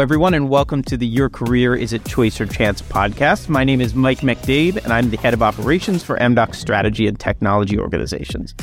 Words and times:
Everyone, 0.00 0.32
and 0.32 0.48
welcome 0.48 0.82
to 0.84 0.96
the 0.96 1.06
Your 1.06 1.28
Career 1.28 1.74
Is 1.74 1.92
It 1.92 2.04
Choice 2.04 2.40
or 2.40 2.46
Chance 2.46 2.82
podcast. 2.82 3.48
My 3.48 3.64
name 3.64 3.80
is 3.80 3.96
Mike 3.96 4.20
MacDade, 4.20 4.76
and 4.84 4.92
I'm 4.92 5.10
the 5.10 5.16
head 5.16 5.34
of 5.34 5.42
operations 5.42 6.04
for 6.04 6.16
Amdocs 6.18 6.54
Strategy 6.54 7.08
and 7.08 7.18
Technology 7.18 7.76
Organizations. 7.76 8.54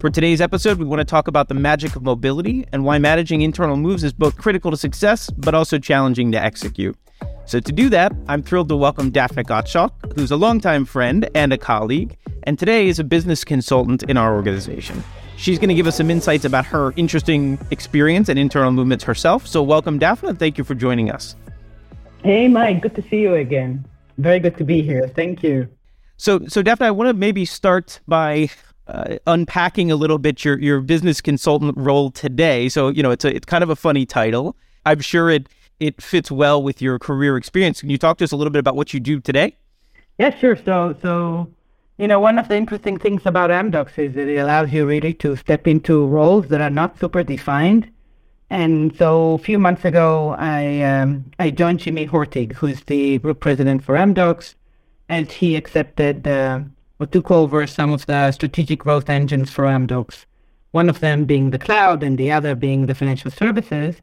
For 0.00 0.08
today's 0.08 0.40
episode, 0.40 0.78
we 0.78 0.86
want 0.86 1.00
to 1.00 1.04
talk 1.04 1.28
about 1.28 1.48
the 1.48 1.54
magic 1.54 1.94
of 1.94 2.02
mobility 2.02 2.64
and 2.72 2.84
why 2.84 2.98
managing 2.98 3.42
internal 3.42 3.76
moves 3.76 4.02
is 4.02 4.14
both 4.14 4.38
critical 4.38 4.70
to 4.70 4.78
success, 4.78 5.28
but 5.36 5.54
also 5.54 5.78
challenging 5.78 6.32
to 6.32 6.42
execute. 6.42 6.96
So, 7.44 7.60
to 7.60 7.72
do 7.72 7.90
that, 7.90 8.12
I'm 8.26 8.42
thrilled 8.42 8.70
to 8.70 8.76
welcome 8.76 9.12
Daphna 9.12 9.44
Gottschalk, 9.44 10.14
who's 10.14 10.30
a 10.30 10.36
longtime 10.36 10.86
friend 10.86 11.28
and 11.34 11.52
a 11.52 11.58
colleague, 11.58 12.16
and 12.44 12.58
today 12.58 12.88
is 12.88 12.98
a 12.98 13.04
business 13.04 13.44
consultant 13.44 14.04
in 14.04 14.16
our 14.16 14.34
organization. 14.34 15.04
She's 15.38 15.60
going 15.60 15.68
to 15.68 15.74
give 15.74 15.86
us 15.86 15.96
some 15.96 16.10
insights 16.10 16.44
about 16.44 16.66
her 16.66 16.92
interesting 16.96 17.60
experience 17.70 18.28
and 18.28 18.36
internal 18.36 18.72
movements 18.72 19.04
herself. 19.04 19.46
So, 19.46 19.62
welcome, 19.62 20.00
Daphna. 20.00 20.36
Thank 20.36 20.58
you 20.58 20.64
for 20.64 20.74
joining 20.74 21.12
us. 21.12 21.36
Hey, 22.24 22.48
Mike. 22.48 22.82
Good 22.82 22.96
to 22.96 23.02
see 23.02 23.20
you 23.20 23.36
again. 23.36 23.86
Very 24.18 24.40
good 24.40 24.56
to 24.56 24.64
be 24.64 24.82
here. 24.82 25.06
Thank 25.06 25.44
you. 25.44 25.68
So, 26.16 26.40
so 26.48 26.60
Daphna, 26.60 26.86
I 26.86 26.90
want 26.90 27.06
to 27.06 27.14
maybe 27.14 27.44
start 27.44 28.00
by 28.08 28.50
uh, 28.88 29.18
unpacking 29.28 29.92
a 29.92 29.96
little 29.96 30.18
bit 30.18 30.44
your 30.44 30.58
your 30.58 30.80
business 30.80 31.20
consultant 31.20 31.76
role 31.76 32.10
today. 32.10 32.68
So, 32.68 32.88
you 32.88 33.04
know, 33.04 33.12
it's 33.12 33.24
a 33.24 33.32
it's 33.32 33.46
kind 33.46 33.62
of 33.62 33.70
a 33.70 33.76
funny 33.76 34.04
title. 34.04 34.56
I'm 34.86 34.98
sure 34.98 35.30
it 35.30 35.48
it 35.78 36.02
fits 36.02 36.32
well 36.32 36.60
with 36.60 36.82
your 36.82 36.98
career 36.98 37.36
experience. 37.36 37.80
Can 37.80 37.90
you 37.90 37.98
talk 37.98 38.18
to 38.18 38.24
us 38.24 38.32
a 38.32 38.36
little 38.36 38.50
bit 38.50 38.58
about 38.58 38.74
what 38.74 38.92
you 38.92 38.98
do 38.98 39.20
today? 39.20 39.56
Yeah, 40.18 40.36
sure. 40.36 40.56
So, 40.56 40.96
so 41.00 41.48
you 41.98 42.06
know, 42.06 42.20
one 42.20 42.38
of 42.38 42.46
the 42.46 42.56
interesting 42.56 42.96
things 42.96 43.22
about 43.26 43.50
Amdocs 43.50 43.98
is 43.98 44.14
that 44.14 44.28
it 44.28 44.36
allows 44.36 44.72
you 44.72 44.86
really 44.86 45.12
to 45.14 45.34
step 45.34 45.66
into 45.66 46.06
roles 46.06 46.46
that 46.46 46.60
are 46.60 46.70
not 46.70 46.98
super 46.98 47.24
defined. 47.24 47.90
And 48.50 48.96
so 48.96 49.32
a 49.32 49.38
few 49.38 49.58
months 49.58 49.84
ago, 49.84 50.36
I 50.38 50.80
um, 50.82 51.24
I 51.40 51.50
joined 51.50 51.80
Jimmy 51.80 52.06
Hortig, 52.06 52.52
who's 52.52 52.80
the 52.82 53.18
group 53.18 53.40
president 53.40 53.82
for 53.82 53.96
Amdocs, 53.96 54.54
and 55.08 55.30
he 55.30 55.56
accepted 55.56 56.26
uh, 56.26 56.60
what 56.98 57.10
took 57.10 57.30
over 57.32 57.66
some 57.66 57.92
of 57.92 58.06
the 58.06 58.30
strategic 58.30 58.78
growth 58.78 59.10
engines 59.10 59.50
for 59.50 59.64
Amdocs. 59.64 60.24
One 60.70 60.88
of 60.88 61.00
them 61.00 61.24
being 61.24 61.50
the 61.50 61.58
cloud, 61.58 62.02
and 62.02 62.16
the 62.16 62.30
other 62.30 62.54
being 62.54 62.86
the 62.86 62.94
financial 62.94 63.32
services. 63.32 63.96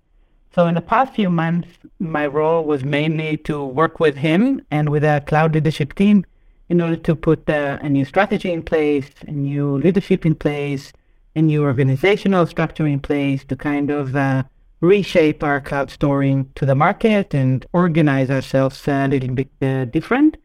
So 0.54 0.68
in 0.68 0.76
the 0.76 0.82
past 0.82 1.14
few 1.14 1.30
months, 1.30 1.70
my 2.00 2.28
role 2.28 2.64
was 2.66 2.84
mainly 2.84 3.38
to 3.38 3.64
work 3.64 4.00
with 4.00 4.18
him 4.18 4.62
and 4.70 4.90
with 4.90 5.04
a 5.04 5.24
cloud 5.26 5.56
leadership 5.56 5.96
team 5.96 6.26
in 6.70 6.82
order 6.82 6.96
to 6.96 7.16
put 7.16 7.50
uh, 7.50 7.78
a 7.82 7.90
new 7.90 8.06
strategy 8.06 8.52
in 8.52 8.64
place, 8.64 9.10
a 9.28 9.32
new 9.32 9.78
leadership 9.78 10.26
in 10.26 10.36
place, 10.36 10.92
a 11.36 11.42
new 11.42 11.64
organizational 11.64 12.46
structure 12.48 12.88
in 12.88 13.00
place 13.00 13.44
to 13.46 13.56
kind 13.56 13.90
of 13.90 14.16
uh, 14.16 14.44
reshape 14.82 15.44
our 15.44 15.62
cloud 15.62 15.90
story 15.90 16.46
to 16.56 16.66
the 16.66 16.76
market 16.76 17.34
and 17.34 17.66
organize 17.74 18.30
ourselves 18.30 18.88
a 18.88 19.08
little 19.08 19.36
bit 19.36 19.50
uh, 19.62 19.86
different. 19.86 20.38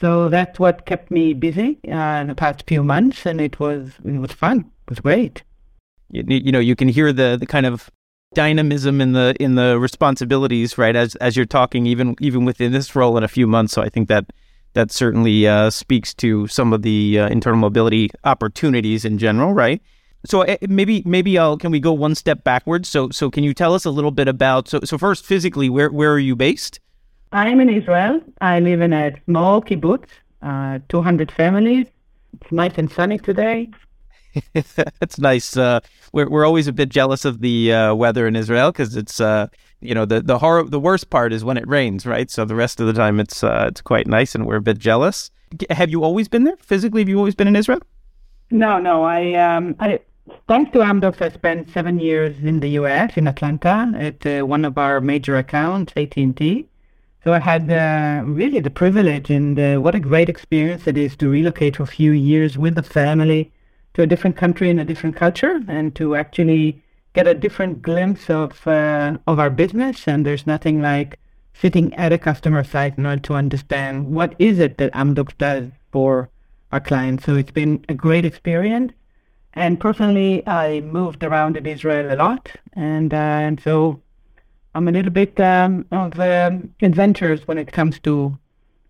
So 0.00 0.28
that's 0.28 0.58
what 0.58 0.84
kept 0.84 1.10
me 1.10 1.32
busy 1.32 1.78
uh, 1.88 2.20
in 2.20 2.26
the 2.26 2.34
past 2.34 2.64
few 2.66 2.84
months, 2.84 3.24
and 3.24 3.40
it 3.40 3.58
was 3.58 3.92
it 4.04 4.18
was 4.18 4.32
fun. 4.32 4.70
It 4.86 4.90
was 4.90 5.00
great. 5.00 5.42
You, 6.10 6.22
you 6.26 6.52
know, 6.52 6.58
you 6.58 6.76
can 6.76 6.88
hear 6.88 7.12
the 7.12 7.36
the 7.40 7.46
kind 7.46 7.64
of 7.64 7.90
dynamism 8.34 9.00
in 9.00 9.12
the 9.12 9.34
in 9.40 9.54
the 9.54 9.78
responsibilities, 9.78 10.76
right? 10.76 10.94
As 10.94 11.14
as 11.16 11.34
you're 11.34 11.46
talking, 11.46 11.86
even 11.86 12.14
even 12.20 12.44
within 12.44 12.72
this 12.72 12.94
role 12.94 13.16
in 13.16 13.24
a 13.24 13.28
few 13.28 13.46
months. 13.46 13.72
So 13.72 13.80
I 13.80 13.88
think 13.88 14.08
that 14.08 14.26
that 14.76 14.92
certainly 14.92 15.48
uh, 15.48 15.70
speaks 15.70 16.12
to 16.12 16.46
some 16.48 16.74
of 16.74 16.82
the 16.82 17.18
uh, 17.18 17.28
internal 17.28 17.58
mobility 17.58 18.10
opportunities 18.24 19.06
in 19.06 19.16
general, 19.16 19.54
right? 19.54 19.80
So 20.26 20.42
uh, 20.42 20.58
maybe 20.68 21.02
maybe 21.06 21.38
I'll 21.38 21.56
can 21.56 21.70
we 21.70 21.80
go 21.80 21.92
one 21.92 22.14
step 22.14 22.44
backwards? 22.44 22.86
So 22.88 23.08
so 23.10 23.30
can 23.30 23.42
you 23.42 23.54
tell 23.54 23.74
us 23.74 23.86
a 23.86 23.90
little 23.90 24.10
bit 24.10 24.28
about 24.28 24.68
so 24.68 24.80
so 24.84 24.98
first 24.98 25.24
physically 25.24 25.70
where 25.70 25.90
where 25.90 26.12
are 26.12 26.18
you 26.18 26.36
based? 26.36 26.78
I'm 27.32 27.58
in 27.60 27.70
Israel. 27.70 28.20
I 28.42 28.60
live 28.60 28.82
in 28.82 28.92
a 28.92 29.14
small 29.24 29.62
kibbutz, 29.62 30.08
uh, 30.42 30.78
200 30.90 31.32
families. 31.32 31.86
It's 32.34 32.52
nice 32.52 32.76
and 32.76 32.90
sunny 32.92 33.18
today. 33.18 33.70
That's 35.00 35.18
nice. 35.18 35.56
Uh, 35.56 35.80
we're 36.12 36.28
we're 36.28 36.44
always 36.44 36.66
a 36.66 36.72
bit 36.72 36.88
jealous 36.88 37.24
of 37.24 37.40
the 37.40 37.72
uh, 37.72 37.94
weather 37.94 38.26
in 38.26 38.36
Israel 38.36 38.72
because 38.72 38.96
it's 38.96 39.20
uh, 39.20 39.48
you 39.80 39.94
know 39.94 40.04
the 40.04 40.20
the 40.20 40.38
horror 40.38 40.64
the 40.64 40.80
worst 40.80 41.10
part 41.10 41.32
is 41.32 41.44
when 41.44 41.56
it 41.56 41.66
rains, 41.68 42.06
right? 42.06 42.30
So 42.30 42.44
the 42.44 42.54
rest 42.54 42.80
of 42.80 42.86
the 42.86 42.92
time 42.92 43.20
it's 43.20 43.42
uh, 43.42 43.66
it's 43.68 43.80
quite 43.80 44.06
nice, 44.06 44.34
and 44.34 44.46
we're 44.46 44.56
a 44.56 44.62
bit 44.62 44.78
jealous. 44.78 45.30
Have 45.70 45.90
you 45.90 46.02
always 46.02 46.28
been 46.28 46.44
there 46.44 46.56
physically? 46.56 47.02
Have 47.02 47.08
you 47.08 47.18
always 47.18 47.34
been 47.34 47.48
in 47.48 47.56
Israel? 47.56 47.80
No, 48.50 48.78
no. 48.78 49.04
I 49.04 49.34
um 49.34 49.76
I 49.78 50.00
thanks 50.48 50.72
to 50.72 50.78
Amdocs, 50.78 51.20
I 51.22 51.30
spent 51.30 51.70
seven 51.70 51.98
years 51.98 52.36
in 52.42 52.60
the 52.60 52.68
U.S. 52.80 53.16
in 53.16 53.28
Atlanta 53.28 53.92
at 53.96 54.26
uh, 54.26 54.46
one 54.46 54.64
of 54.64 54.78
our 54.78 55.00
major 55.00 55.36
accounts, 55.36 55.92
AT&T. 55.96 56.66
So 57.24 57.32
I 57.32 57.40
had 57.40 57.70
uh, 57.70 58.22
really 58.24 58.60
the 58.60 58.70
privilege 58.70 59.30
and 59.30 59.58
uh, 59.58 59.76
what 59.78 59.96
a 59.96 60.00
great 60.00 60.28
experience 60.28 60.86
it 60.86 60.96
is 60.96 61.16
to 61.16 61.28
relocate 61.28 61.76
for 61.76 61.82
a 61.82 61.86
few 61.86 62.12
years 62.12 62.56
with 62.56 62.76
the 62.76 62.84
family 62.84 63.52
to 63.96 64.02
a 64.02 64.06
different 64.06 64.36
country 64.36 64.68
and 64.68 64.78
a 64.78 64.84
different 64.84 65.16
culture 65.16 65.58
and 65.68 65.94
to 65.94 66.16
actually 66.16 66.82
get 67.14 67.26
a 67.26 67.32
different 67.32 67.80
glimpse 67.80 68.28
of 68.28 68.66
uh, 68.66 69.16
of 69.26 69.38
our 69.38 69.48
business. 69.48 70.06
And 70.06 70.24
there's 70.24 70.46
nothing 70.46 70.82
like 70.82 71.18
sitting 71.54 71.94
at 71.94 72.12
a 72.12 72.18
customer 72.18 72.62
site 72.62 72.98
in 72.98 73.06
order 73.06 73.22
to 73.22 73.34
understand 73.34 74.12
what 74.14 74.34
is 74.38 74.58
it 74.58 74.76
that 74.76 74.92
Amdocs 74.92 75.38
does 75.38 75.70
for 75.92 76.28
our 76.72 76.80
clients. 76.80 77.24
So 77.24 77.36
it's 77.36 77.50
been 77.50 77.86
a 77.88 77.94
great 77.94 78.26
experience. 78.26 78.92
And 79.54 79.80
personally, 79.80 80.46
I 80.46 80.82
moved 80.82 81.24
around 81.24 81.56
in 81.56 81.64
Israel 81.64 82.12
a 82.12 82.16
lot, 82.16 82.52
and 82.74 83.14
uh, 83.14 83.46
and 83.46 83.58
so 83.58 84.02
I'm 84.74 84.88
a 84.88 84.92
little 84.92 85.10
bit 85.22 85.40
um, 85.40 85.86
of 85.90 86.20
um, 86.20 86.74
adventures 86.82 87.48
when 87.48 87.56
it 87.56 87.72
comes 87.72 87.98
to 88.00 88.38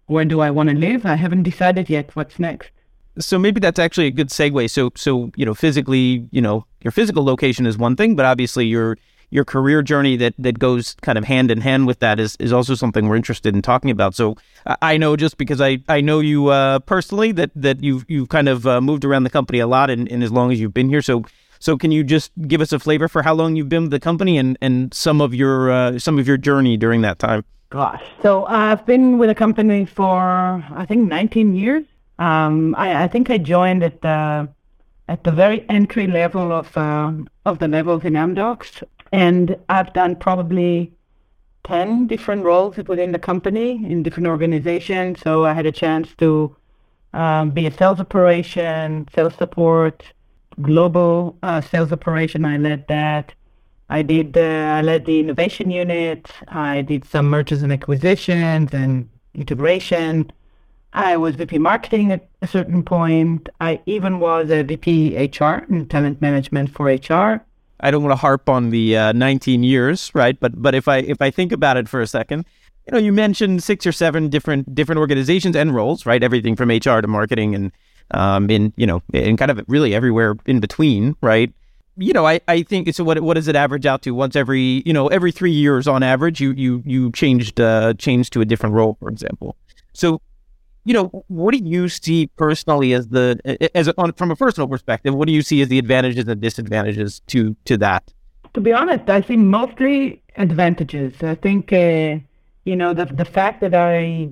where 0.06 0.24
do 0.24 0.40
I 0.40 0.50
want 0.50 0.70
to 0.70 0.74
live. 0.74 1.06
I 1.06 1.14
haven't 1.14 1.44
decided 1.44 1.88
yet 1.88 2.16
what's 2.16 2.40
next 2.40 2.70
so 3.18 3.38
maybe 3.38 3.60
that's 3.60 3.78
actually 3.78 4.06
a 4.06 4.10
good 4.10 4.28
segue. 4.28 4.70
So 4.70 4.90
so 4.96 5.30
you 5.36 5.44
know 5.44 5.54
physically, 5.54 6.28
you 6.30 6.40
know 6.40 6.66
your 6.82 6.92
physical 6.92 7.24
location 7.24 7.66
is 7.66 7.78
one 7.78 7.96
thing, 7.96 8.16
but 8.16 8.24
obviously 8.24 8.66
your 8.66 8.98
your 9.30 9.44
career 9.44 9.82
journey 9.82 10.16
that 10.16 10.34
that 10.38 10.58
goes 10.58 10.94
kind 11.02 11.18
of 11.18 11.24
hand 11.24 11.50
in 11.50 11.60
hand 11.60 11.86
with 11.86 11.98
that 12.00 12.20
is 12.20 12.36
is 12.38 12.52
also 12.52 12.74
something 12.74 13.08
we're 13.08 13.16
interested 13.16 13.54
in 13.54 13.62
talking 13.62 13.90
about. 13.90 14.14
So 14.14 14.36
I 14.82 14.96
know 14.96 15.16
just 15.16 15.38
because 15.38 15.60
I 15.60 15.78
I 15.88 16.00
know 16.00 16.20
you 16.20 16.48
uh, 16.48 16.78
personally 16.80 17.32
that 17.32 17.50
that 17.54 17.82
you've 17.82 18.04
you've 18.08 18.28
kind 18.28 18.48
of 18.48 18.66
uh, 18.66 18.80
moved 18.80 19.04
around 19.04 19.24
the 19.24 19.30
company 19.30 19.58
a 19.58 19.66
lot 19.66 19.90
and, 19.90 20.10
as 20.22 20.30
long 20.30 20.52
as 20.52 20.60
you've 20.60 20.74
been 20.74 20.88
here. 20.88 21.02
So 21.02 21.24
so 21.58 21.76
can 21.76 21.90
you 21.90 22.04
just 22.04 22.30
give 22.46 22.60
us 22.60 22.72
a 22.72 22.78
flavor 22.78 23.08
for 23.08 23.22
how 23.22 23.34
long 23.34 23.56
you've 23.56 23.68
been 23.68 23.82
with 23.82 23.90
the 23.90 24.00
company 24.00 24.38
and 24.38 24.56
and 24.60 24.92
some 24.94 25.20
of 25.20 25.34
your 25.34 25.70
uh, 25.70 25.98
some 25.98 26.18
of 26.18 26.26
your 26.26 26.36
journey 26.36 26.76
during 26.76 27.02
that 27.02 27.18
time? 27.18 27.44
Gosh, 27.70 28.04
so 28.22 28.44
I've 28.46 28.86
been 28.86 29.18
with 29.18 29.28
the 29.28 29.34
company 29.34 29.86
for 29.86 30.64
I 30.74 30.86
think 30.86 31.08
19 31.08 31.56
years. 31.56 31.84
Um, 32.18 32.74
I, 32.76 33.04
I, 33.04 33.08
think 33.08 33.30
I 33.30 33.38
joined 33.38 33.82
at 33.82 34.00
the 34.00 34.48
at 35.08 35.24
the 35.24 35.30
very 35.30 35.68
entry 35.68 36.06
level 36.06 36.50
of 36.50 36.76
uh, 36.76 37.12
of 37.44 37.58
the 37.58 37.68
levels 37.68 38.04
in 38.04 38.14
Amdocs, 38.14 38.82
and 39.12 39.56
I've 39.68 39.92
done 39.92 40.16
probably 40.16 40.92
ten 41.64 42.06
different 42.06 42.44
roles 42.44 42.76
within 42.76 43.12
the 43.12 43.18
company 43.18 43.84
in 43.84 44.02
different 44.02 44.28
organizations. 44.28 45.20
So 45.20 45.44
I 45.44 45.52
had 45.52 45.66
a 45.66 45.72
chance 45.72 46.14
to 46.16 46.56
um, 47.12 47.50
be 47.50 47.66
a 47.66 47.70
sales 47.70 48.00
operation, 48.00 49.08
sales 49.14 49.34
support, 49.34 50.02
global 50.62 51.36
uh, 51.42 51.60
sales 51.60 51.92
operation. 51.92 52.44
I 52.44 52.56
led 52.56 52.88
that. 52.88 53.34
I 53.88 54.02
did. 54.02 54.36
Uh, 54.36 54.76
I 54.78 54.82
led 54.82 55.04
the 55.06 55.20
innovation 55.20 55.70
unit. 55.70 56.30
I 56.48 56.82
did 56.82 57.04
some 57.04 57.26
mergers 57.26 57.62
and 57.62 57.72
acquisitions 57.72 58.72
and 58.72 59.08
integration. 59.34 60.30
I 60.96 61.18
was 61.18 61.36
VP 61.36 61.58
marketing 61.58 62.10
at 62.10 62.26
a 62.40 62.46
certain 62.46 62.82
point. 62.82 63.50
I 63.60 63.80
even 63.84 64.18
was 64.18 64.50
a 64.50 64.62
VP 64.62 65.14
HR 65.14 65.62
and 65.68 65.88
talent 65.90 66.22
management 66.22 66.70
for 66.70 66.86
HR. 66.86 67.44
I 67.80 67.90
don't 67.90 68.02
want 68.02 68.12
to 68.12 68.16
harp 68.16 68.48
on 68.48 68.70
the 68.70 68.96
uh, 68.96 69.12
19 69.12 69.62
years, 69.62 70.10
right? 70.14 70.40
But 70.40 70.60
but 70.60 70.74
if 70.74 70.88
I 70.88 70.98
if 70.98 71.20
I 71.20 71.30
think 71.30 71.52
about 71.52 71.76
it 71.76 71.86
for 71.86 72.00
a 72.00 72.06
second, 72.06 72.46
you 72.86 72.92
know, 72.92 72.98
you 72.98 73.12
mentioned 73.12 73.62
six 73.62 73.86
or 73.86 73.92
seven 73.92 74.30
different 74.30 74.74
different 74.74 74.98
organizations 74.98 75.54
and 75.54 75.74
roles, 75.74 76.06
right? 76.06 76.22
Everything 76.22 76.56
from 76.56 76.70
HR 76.70 77.02
to 77.02 77.06
marketing 77.06 77.54
and 77.54 77.72
um, 78.12 78.48
in 78.48 78.72
you 78.76 78.86
know, 78.86 79.02
and 79.12 79.36
kind 79.36 79.50
of 79.50 79.62
really 79.68 79.94
everywhere 79.94 80.34
in 80.46 80.60
between, 80.60 81.14
right? 81.20 81.52
You 81.98 82.14
know, 82.14 82.26
I, 82.26 82.40
I 82.48 82.62
think 82.62 82.92
so. 82.94 83.04
What 83.04 83.20
what 83.20 83.34
does 83.34 83.48
it 83.48 83.56
average 83.56 83.84
out 83.84 84.00
to? 84.02 84.12
Once 84.12 84.34
every 84.34 84.82
you 84.86 84.94
know 84.94 85.08
every 85.08 85.30
three 85.30 85.52
years 85.52 85.86
on 85.86 86.02
average, 86.02 86.40
you 86.40 86.52
you 86.52 86.82
you 86.86 87.12
changed 87.12 87.60
uh, 87.60 87.92
changed 87.94 88.32
to 88.32 88.40
a 88.40 88.46
different 88.46 88.74
role, 88.74 88.96
for 88.98 89.10
example. 89.10 89.56
So 89.92 90.22
you 90.86 90.94
know, 90.94 91.24
what 91.26 91.52
do 91.52 91.58
you 91.58 91.88
see 91.88 92.28
personally 92.36 92.92
as 92.92 93.08
the 93.08 93.40
as 93.74 93.88
on, 93.98 94.12
from 94.12 94.30
a 94.30 94.36
personal 94.36 94.68
perspective? 94.68 95.12
What 95.14 95.26
do 95.26 95.34
you 95.34 95.42
see 95.42 95.60
as 95.60 95.68
the 95.68 95.80
advantages 95.80 96.28
and 96.28 96.40
disadvantages 96.40 97.20
to 97.26 97.56
to 97.64 97.76
that? 97.78 98.14
To 98.54 98.60
be 98.60 98.72
honest, 98.72 99.10
I 99.10 99.20
see 99.22 99.36
mostly 99.36 100.22
advantages. 100.36 101.20
I 101.24 101.34
think 101.34 101.72
uh, 101.72 102.18
you 102.64 102.76
know 102.76 102.94
the 102.94 103.06
the 103.06 103.24
fact 103.24 103.60
that 103.62 103.74
I 103.74 104.30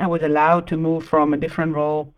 I 0.00 0.08
was 0.08 0.22
allowed 0.22 0.66
to 0.68 0.76
move 0.76 1.04
from 1.04 1.32
a 1.32 1.36
different 1.36 1.76
role 1.76 2.12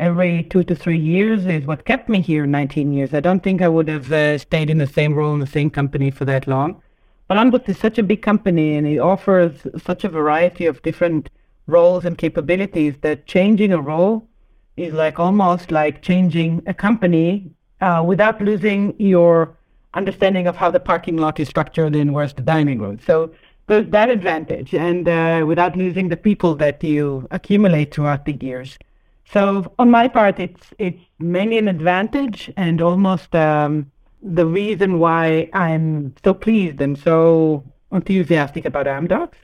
every 0.00 0.42
two 0.42 0.64
to 0.64 0.74
three 0.74 0.98
years 0.98 1.46
is 1.46 1.64
what 1.64 1.84
kept 1.84 2.08
me 2.08 2.20
here 2.20 2.44
19 2.44 2.92
years. 2.92 3.14
I 3.14 3.20
don't 3.20 3.42
think 3.44 3.62
I 3.62 3.68
would 3.68 3.86
have 3.86 4.10
uh, 4.10 4.38
stayed 4.38 4.68
in 4.68 4.78
the 4.78 4.86
same 4.86 5.14
role 5.14 5.34
in 5.34 5.40
the 5.40 5.46
same 5.46 5.70
company 5.70 6.10
for 6.10 6.24
that 6.24 6.48
long. 6.48 6.82
But 7.28 7.36
Amdocs 7.36 7.68
is 7.68 7.78
such 7.78 7.98
a 7.98 8.02
big 8.02 8.22
company 8.22 8.74
and 8.74 8.86
it 8.86 8.98
offers 8.98 9.66
such 9.76 10.02
a 10.02 10.08
variety 10.08 10.66
of 10.66 10.82
different 10.82 11.30
roles 11.68 12.04
and 12.04 12.18
capabilities 12.18 12.94
that 13.02 13.26
changing 13.26 13.72
a 13.72 13.80
role 13.80 14.26
is 14.76 14.92
like 14.92 15.20
almost 15.20 15.70
like 15.70 16.02
changing 16.02 16.62
a 16.66 16.74
company 16.74 17.50
uh, 17.80 18.02
without 18.04 18.40
losing 18.40 18.94
your 18.98 19.56
understanding 19.94 20.46
of 20.46 20.56
how 20.56 20.70
the 20.70 20.80
parking 20.80 21.16
lot 21.16 21.38
is 21.38 21.48
structured 21.48 21.94
and 21.94 22.12
where's 22.12 22.34
the 22.34 22.42
dining 22.42 22.78
room. 22.78 22.98
So 23.06 23.30
there's 23.66 23.88
that 23.90 24.08
advantage, 24.08 24.74
and 24.74 25.06
uh, 25.08 25.44
without 25.46 25.76
losing 25.76 26.08
the 26.08 26.16
people 26.16 26.54
that 26.56 26.82
you 26.82 27.28
accumulate 27.30 27.94
throughout 27.94 28.24
the 28.24 28.32
years. 28.32 28.78
So 29.30 29.72
on 29.78 29.90
my 29.90 30.08
part, 30.08 30.40
it's 30.40 30.72
it's 30.78 31.02
mainly 31.18 31.58
an 31.58 31.68
advantage 31.68 32.50
and 32.56 32.80
almost 32.80 33.34
um, 33.34 33.90
the 34.22 34.46
reason 34.46 34.98
why 34.98 35.50
I'm 35.52 36.14
so 36.24 36.32
pleased 36.32 36.80
and 36.80 36.98
so 36.98 37.62
enthusiastic 37.92 38.64
about 38.64 38.86
Amdocs. 38.86 39.36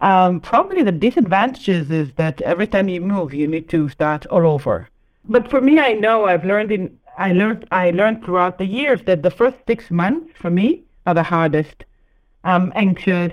Um, 0.00 0.40
probably 0.40 0.82
the 0.82 0.92
disadvantages 0.92 1.90
is 1.90 2.12
that 2.14 2.40
every 2.42 2.66
time 2.66 2.88
you 2.88 3.00
move, 3.00 3.34
you 3.34 3.48
need 3.48 3.68
to 3.70 3.88
start 3.88 4.26
all 4.26 4.46
over. 4.46 4.88
But 5.24 5.50
for 5.50 5.60
me, 5.60 5.78
I 5.78 5.92
know 5.92 6.26
I've 6.26 6.44
learned 6.44 6.72
in 6.72 6.98
I 7.18 7.32
learned 7.32 7.66
I 7.72 7.90
learned 7.90 8.24
throughout 8.24 8.58
the 8.58 8.64
years 8.64 9.02
that 9.06 9.22
the 9.24 9.30
first 9.30 9.56
six 9.66 9.90
months 9.90 10.32
for 10.36 10.50
me 10.50 10.84
are 11.04 11.14
the 11.14 11.24
hardest. 11.24 11.84
I'm 12.44 12.72
anxious. 12.76 13.32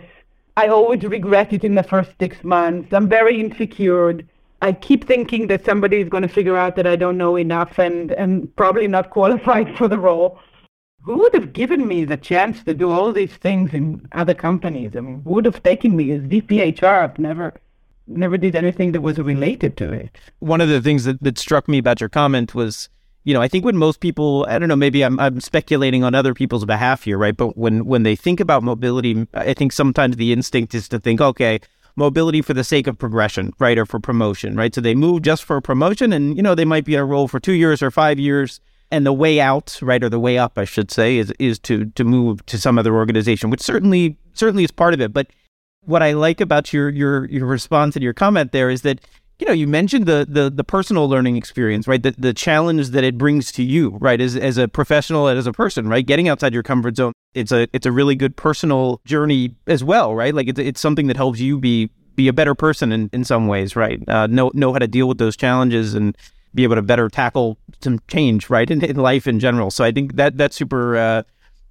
I 0.58 0.68
always 0.68 1.04
regret 1.04 1.54
it 1.54 1.64
in 1.64 1.76
the 1.76 1.84
first 1.84 2.12
six 2.20 2.44
months. 2.44 2.92
I'm 2.94 3.08
very 3.08 3.40
insecure. 3.40 4.22
I 4.62 4.72
keep 4.72 5.06
thinking 5.06 5.48
that 5.48 5.66
somebody 5.66 5.98
is 5.98 6.10
going 6.10 6.24
to 6.24 6.30
figure 6.30 6.58
out 6.58 6.76
that 6.78 6.88
I 6.88 6.96
don't 6.96 7.18
know 7.18 7.36
enough 7.36 7.78
and, 7.78 8.12
and 8.12 8.54
probably 8.56 8.88
not 8.88 9.12
qualified 9.12 9.78
for 9.78 9.88
the 9.88 10.00
role. 10.00 10.40
Who 11.06 11.18
would 11.20 11.34
have 11.36 11.54
given 11.54 11.88
me 11.88 12.04
the 12.04 12.18
chance 12.18 12.64
to 12.64 12.74
do 12.74 12.92
all 12.92 13.12
these 13.12 13.34
things 13.34 13.74
in 13.74 14.08
other 14.12 14.34
companies? 14.34 14.96
I 14.96 15.02
mean, 15.02 15.22
who 15.24 15.34
would 15.34 15.46
have 15.46 15.62
taken 15.62 15.96
me 15.96 16.12
as 16.12 16.22
VP 16.24 16.78
HR? 16.82 16.86
I've 16.86 17.20
never 17.20 17.54
never 18.08 18.38
did 18.38 18.56
anything 18.56 18.92
that 18.92 19.02
was 19.02 19.18
related 19.18 19.78
to 19.78 19.92
it. 19.92 20.16
One 20.40 20.62
of 20.62 20.70
the 20.70 20.82
things 20.82 21.06
that, 21.06 21.22
that 21.24 21.40
struck 21.40 21.68
me 21.68 21.80
about 21.80 22.00
your 22.00 22.10
comment 22.10 22.54
was 22.54 22.90
you 23.24 23.34
know, 23.34 23.42
I 23.42 23.48
think 23.48 23.66
when 23.66 23.76
most 23.76 24.00
people, 24.02 24.46
I 24.48 24.60
don't 24.60 24.70
know, 24.70 24.76
maybe 24.76 25.04
I'm, 25.04 25.20
I'm 25.20 25.42
speculating 25.42 26.04
on 26.04 26.14
other 26.14 26.36
people's 26.36 26.64
behalf 26.64 27.04
here, 27.04 27.18
right? 27.18 27.36
But 27.36 27.58
when, 27.58 27.86
when 27.86 28.04
they 28.04 28.16
think 28.16 28.40
about 28.40 28.62
mobility, 28.62 29.28
I 29.34 29.56
think 29.56 29.72
sometimes 29.72 30.16
the 30.16 30.32
instinct 30.32 30.76
is 30.76 30.88
to 30.90 31.00
think, 31.00 31.20
okay, 31.20 31.60
mobility 31.96 32.44
for 32.44 32.54
the 32.54 32.64
sake 32.64 32.86
of 32.86 33.00
progression, 33.00 33.52
right? 33.58 33.80
Or 33.80 33.86
for 33.88 34.00
promotion, 34.00 34.56
right? 34.56 34.74
So 34.74 34.80
they 34.80 34.94
move 34.94 35.24
just 35.24 35.44
for 35.44 35.60
promotion 35.60 36.14
and, 36.14 36.38
you 36.38 36.44
know, 36.44 36.54
they 36.54 36.66
might 36.66 36.86
be 36.86 36.94
in 36.94 37.02
a 37.02 37.06
role 37.06 37.28
for 37.28 37.40
two 37.40 37.54
years 37.54 37.82
or 37.82 37.90
five 37.90 38.20
years. 38.20 38.62
And 38.92 39.06
the 39.06 39.14
way 39.14 39.40
out, 39.40 39.80
right, 39.82 40.04
or 40.04 40.10
the 40.10 40.20
way 40.20 40.38
up, 40.38 40.58
I 40.58 40.66
should 40.66 40.92
say, 40.92 41.18
is 41.18 41.34
is 41.40 41.60
to 41.60 41.86
to 41.86 42.04
move 42.04 42.46
to 42.46 42.58
some 42.58 42.78
other 42.78 42.96
organization, 42.96 43.50
which 43.50 43.62
certainly 43.62 44.18
certainly 44.34 44.64
is 44.64 44.72
part 44.72 44.94
of 44.94 45.02
it. 45.02 45.12
But 45.12 45.28
what 45.82 46.04
I 46.04 46.14
like 46.14 46.40
about 46.40 46.72
your 46.72 46.90
your 46.90 47.26
your 47.26 47.46
response 47.46 47.96
and 47.96 48.04
your 48.04 48.14
comment 48.14 48.52
there 48.52 48.70
is 48.70 48.84
that 48.84 49.02
you 49.40 49.48
know, 49.48 49.54
you 49.54 49.68
mentioned 49.68 50.06
the 50.06 50.26
the 50.30 50.50
the 50.50 50.64
personal 50.64 51.10
learning 51.10 51.36
experience, 51.36 51.88
right? 51.88 52.02
The 52.02 52.12
the 52.18 52.34
challenge 52.34 52.90
that 52.90 53.04
it 53.04 53.18
brings 53.18 53.52
to 53.54 53.64
you, 53.64 53.98
right? 54.00 54.22
As 54.22 54.36
as 54.36 54.58
a 54.58 54.68
professional 54.68 55.28
and 55.28 55.38
as 55.38 55.48
a 55.48 55.52
person, 55.52 55.90
right? 55.90 56.06
Getting 56.06 56.30
outside 56.30 56.54
your 56.54 56.64
comfort 56.64 56.96
zone. 56.96 57.12
It's 57.34 57.52
a 57.52 57.68
it's 57.74 57.86
a 57.86 57.92
really 57.92 58.16
good 58.16 58.38
personal 58.38 59.02
journey 59.06 59.56
as 59.68 59.84
well, 59.84 60.16
right? 60.16 60.34
Like 60.34 60.48
it's 60.48 60.60
it's 60.60 60.80
something 60.80 61.08
that 61.08 61.18
helps 61.18 61.40
you 61.40 61.60
be 61.60 61.90
be 62.16 62.30
a 62.30 62.34
better 62.34 62.56
person 62.56 62.94
in, 62.94 63.10
in 63.12 63.26
some 63.26 63.48
ways, 63.48 63.76
right? 63.76 64.02
Uh, 64.08 64.28
know 64.28 64.52
know 64.54 64.72
how 64.72 64.80
to 64.80 64.88
deal 64.88 65.08
with 65.08 65.18
those 65.18 65.36
challenges 65.36 65.96
and 65.96 66.16
be 66.56 66.64
able 66.64 66.76
to 66.76 66.82
better 66.82 67.10
tackle 67.10 67.58
some 67.82 68.00
change, 68.08 68.50
right? 68.50 68.72
In, 68.72 68.84
in 68.84 68.96
life 68.96 69.28
in 69.28 69.40
general. 69.40 69.70
So 69.70 69.84
I 69.84 69.92
think 69.92 70.16
that 70.16 70.38
that's 70.38 70.56
super 70.56 70.96
uh, 70.96 71.24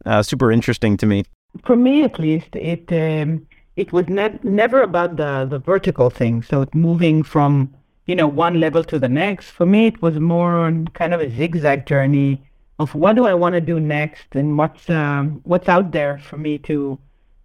uh, 0.04 0.22
super 0.22 0.52
interesting 0.52 0.96
to 0.98 1.06
me. 1.06 1.24
For 1.64 1.76
me, 1.76 2.02
at 2.02 2.18
least, 2.18 2.54
it 2.54 2.92
um, 2.92 3.46
it 3.76 3.92
was 3.92 4.08
ne- 4.08 4.38
never 4.42 4.82
about 4.82 5.16
the, 5.16 5.46
the 5.48 5.58
vertical 5.58 6.10
thing. 6.10 6.42
So 6.42 6.66
moving 6.74 7.22
from, 7.22 7.74
you 8.06 8.14
know, 8.14 8.28
one 8.28 8.60
level 8.60 8.84
to 8.84 8.98
the 8.98 9.08
next. 9.08 9.50
For 9.50 9.66
me, 9.66 9.86
it 9.88 10.02
was 10.02 10.18
more 10.18 10.54
on 10.56 10.88
kind 10.88 11.12
of 11.14 11.20
a 11.20 11.30
zigzag 11.30 11.86
journey 11.86 12.42
of 12.78 12.94
what 12.94 13.16
do 13.16 13.26
I 13.26 13.34
want 13.34 13.54
to 13.54 13.60
do 13.60 13.80
next 13.80 14.26
and 14.32 14.58
what's, 14.58 14.88
um, 14.90 15.40
what's 15.44 15.68
out 15.68 15.92
there 15.92 16.18
for 16.18 16.36
me 16.36 16.58
to, 16.58 16.98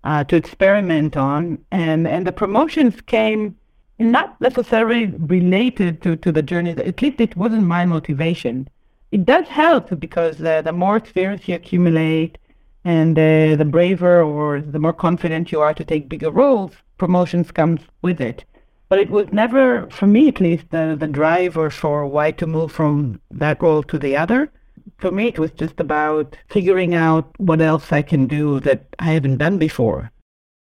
uh, 0.03 0.23
to 0.25 0.35
experiment 0.35 1.17
on. 1.17 1.59
And, 1.71 2.07
and 2.07 2.25
the 2.25 2.31
promotions 2.31 3.01
came 3.01 3.55
not 3.99 4.39
necessarily 4.39 5.07
related 5.07 6.01
to, 6.03 6.15
to 6.15 6.31
the 6.31 6.41
journey. 6.41 6.71
At 6.71 7.01
least 7.01 7.19
it 7.19 7.35
wasn't 7.35 7.67
my 7.67 7.85
motivation. 7.85 8.69
It 9.11 9.25
does 9.25 9.47
help 9.47 9.99
because 9.99 10.41
uh, 10.41 10.61
the 10.61 10.71
more 10.71 10.97
experience 10.97 11.47
you 11.47 11.55
accumulate, 11.55 12.37
and 12.85 13.17
uh, 13.17 13.55
the 13.55 13.67
braver 13.69 14.21
or 14.21 14.61
the 14.61 14.79
more 14.79 14.93
confident 14.93 15.51
you 15.51 15.59
are 15.61 15.73
to 15.73 15.83
take 15.83 16.09
bigger 16.09 16.31
roles, 16.31 16.71
promotions 16.97 17.51
comes 17.51 17.81
with 18.01 18.21
it. 18.21 18.45
But 18.87 18.99
it 18.99 19.09
was 19.09 19.31
never, 19.31 19.87
for 19.89 20.07
me 20.07 20.27
at 20.29 20.39
least, 20.39 20.69
the, 20.71 20.95
the 20.99 21.07
driver 21.07 21.69
for 21.69 22.05
why 22.07 22.31
to 22.31 22.47
move 22.47 22.71
from 22.71 23.21
that 23.31 23.61
role 23.61 23.83
to 23.83 23.99
the 23.99 24.15
other. 24.15 24.51
For 24.97 25.11
me, 25.11 25.27
it 25.27 25.39
was 25.39 25.51
just 25.51 25.79
about 25.79 26.37
figuring 26.47 26.95
out 26.95 27.29
what 27.37 27.61
else 27.61 27.91
I 27.91 28.01
can 28.01 28.25
do 28.27 28.59
that 28.61 28.87
I 28.97 29.11
haven't 29.11 29.37
done 29.37 29.57
before. 29.57 30.11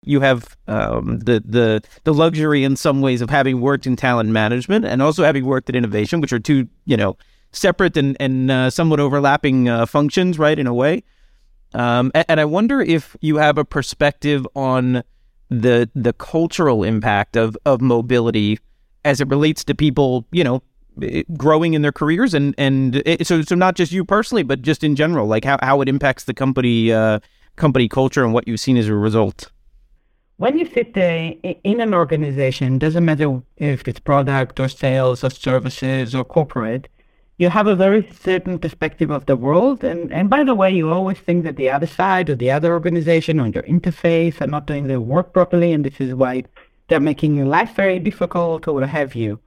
You 0.06 0.22
have 0.22 0.57
um, 0.68 1.19
the 1.19 1.44
the 1.46 1.81
the 2.04 2.13
luxury, 2.13 2.63
in 2.63 2.75
some 2.75 3.02
ways, 3.02 3.22
of 3.22 3.30
having 3.30 3.62
worked 3.62 3.88
in 3.88 3.96
talent 3.96 4.30
management 4.30 4.86
and 4.86 5.02
also 5.02 5.24
having 5.24 5.46
worked 5.46 5.69
at 5.69 5.75
innovation, 5.75 6.22
which 6.22 6.34
are 6.34 6.40
two, 6.40 6.68
you 6.86 6.98
know, 6.98 7.18
separate 7.52 7.98
and 7.98 8.16
and 8.19 8.52
uh, 8.52 8.69
somewhat 8.69 9.00
overlapping 9.00 9.69
uh, 9.69 9.86
functions, 9.86 10.38
right? 10.40 10.57
In 10.57 10.68
a 10.68 10.74
way. 10.74 11.04
Um, 11.74 12.12
and, 12.16 12.25
and 12.30 12.40
I 12.40 12.46
wonder 12.46 12.81
if 12.81 13.18
you 13.22 13.38
have 13.38 13.57
a 13.57 13.66
perspective 13.66 14.48
on 14.56 15.04
the 15.50 15.90
the 15.96 16.13
cultural 16.13 16.84
impact 16.84 17.36
of 17.36 17.57
of 17.66 17.81
mobility 17.81 18.60
as 19.04 19.22
it 19.22 19.28
relates 19.28 19.63
to 19.66 19.75
people, 19.75 20.25
you 20.31 20.44
know, 20.44 20.63
growing 21.38 21.74
in 21.74 21.81
their 21.81 21.92
careers 21.92 22.34
and 22.34 22.56
and 22.57 22.96
it, 23.06 23.28
so 23.28 23.42
so 23.42 23.56
not 23.56 23.75
just 23.75 23.92
you 23.92 24.06
personally, 24.06 24.44
but 24.44 24.62
just 24.62 24.84
in 24.84 24.96
general, 24.96 25.28
like 25.28 25.44
how 25.44 25.57
how 25.62 25.81
it 25.81 25.90
impacts 25.90 26.24
the 26.24 26.34
company 26.34 26.92
uh, 26.92 27.19
company 27.56 27.88
culture 27.88 28.24
and 28.24 28.34
what 28.34 28.48
you've 28.48 28.60
seen 28.60 28.78
as 28.78 28.88
a 28.88 28.96
result. 28.96 29.52
When 30.38 30.60
you 30.60 30.66
sit 30.66 30.98
uh, 30.98 31.34
in 31.64 31.80
an 31.80 31.94
organization, 31.94 32.78
doesn't 32.78 33.06
matter 33.06 33.42
if 33.56 33.88
it's 33.88 34.02
product 34.02 34.60
or 34.60 34.68
sales 34.68 35.24
or 35.24 35.30
services 35.30 36.14
or 36.14 36.26
corporate, 36.26 36.90
you 37.38 37.50
have 37.50 37.68
a 37.68 37.76
very 37.76 38.06
certain 38.12 38.59
perspective 38.59 39.12
of 39.12 39.28
the 39.28 39.38
world. 39.38 39.86
And, 39.86 40.12
and 40.12 40.30
by 40.30 40.44
the 40.44 40.54
way, 40.54 40.71
you 40.71 40.92
always 40.92 41.19
think 41.19 41.45
that 41.45 41.56
the 41.56 41.69
other 41.69 41.88
side 41.88 42.30
or 42.30 42.36
the 42.36 42.52
other 42.52 42.74
organization 42.74 43.40
or 43.40 43.48
your 43.48 43.64
interface 43.64 44.42
are 44.42 44.48
not 44.48 44.68
doing 44.68 44.88
their 44.88 45.00
work 45.00 45.31
properly. 45.31 45.71
And 45.71 45.86
this 45.86 46.02
is 46.02 46.14
why 46.14 46.44
they're 46.90 47.00
making 47.00 47.36
your 47.36 47.45
life 47.45 47.74
very 47.74 48.00
difficult 48.00 48.68
or 48.68 48.74
what 48.74 48.90
have 48.90 49.16
you. 49.16 49.40